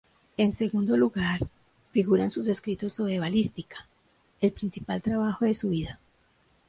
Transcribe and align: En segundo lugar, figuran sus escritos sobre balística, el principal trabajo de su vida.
En 0.39 0.51
segundo 0.53 0.97
lugar, 0.97 1.41
figuran 1.91 2.31
sus 2.31 2.47
escritos 2.47 2.91
sobre 2.93 3.19
balística, 3.19 3.85
el 4.39 4.51
principal 4.51 4.99
trabajo 4.99 5.45
de 5.45 5.53
su 5.53 5.69
vida. 5.69 5.99